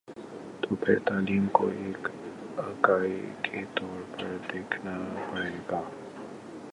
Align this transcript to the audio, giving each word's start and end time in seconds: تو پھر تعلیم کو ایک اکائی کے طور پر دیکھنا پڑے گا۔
تو 0.61 0.75
پھر 0.75 0.99
تعلیم 0.99 1.47
کو 1.51 1.67
ایک 1.67 2.07
اکائی 2.57 3.21
کے 3.41 3.63
طور 3.75 4.01
پر 4.11 4.37
دیکھنا 4.53 4.97
پڑے 5.31 5.51
گا۔ 5.71 5.81